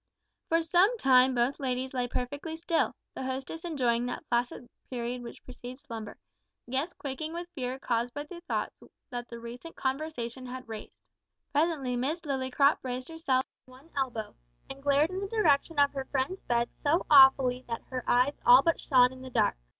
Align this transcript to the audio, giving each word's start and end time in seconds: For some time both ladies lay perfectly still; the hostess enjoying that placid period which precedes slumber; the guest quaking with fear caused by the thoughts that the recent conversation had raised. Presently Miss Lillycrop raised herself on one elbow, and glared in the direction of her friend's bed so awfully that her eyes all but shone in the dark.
For 0.49 0.63
some 0.63 0.97
time 0.97 1.35
both 1.35 1.59
ladies 1.59 1.93
lay 1.93 2.07
perfectly 2.07 2.55
still; 2.55 2.95
the 3.13 3.21
hostess 3.23 3.63
enjoying 3.63 4.07
that 4.07 4.27
placid 4.29 4.67
period 4.89 5.21
which 5.21 5.43
precedes 5.45 5.83
slumber; 5.83 6.17
the 6.65 6.71
guest 6.71 6.97
quaking 6.97 7.33
with 7.33 7.47
fear 7.53 7.77
caused 7.77 8.11
by 8.15 8.23
the 8.23 8.41
thoughts 8.47 8.81
that 9.11 9.27
the 9.29 9.37
recent 9.37 9.75
conversation 9.75 10.47
had 10.47 10.67
raised. 10.67 11.03
Presently 11.51 11.95
Miss 11.95 12.19
Lillycrop 12.21 12.79
raised 12.81 13.09
herself 13.09 13.45
on 13.67 13.71
one 13.73 13.89
elbow, 13.95 14.33
and 14.71 14.81
glared 14.81 15.11
in 15.11 15.19
the 15.19 15.27
direction 15.27 15.77
of 15.77 15.93
her 15.93 16.05
friend's 16.05 16.41
bed 16.45 16.73
so 16.73 17.05
awfully 17.11 17.63
that 17.69 17.83
her 17.91 18.03
eyes 18.09 18.39
all 18.43 18.63
but 18.63 18.79
shone 18.79 19.13
in 19.13 19.21
the 19.21 19.29
dark. 19.29 19.55